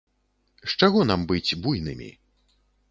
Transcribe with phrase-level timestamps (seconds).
[0.69, 2.13] З чаго нам быць буйнымі?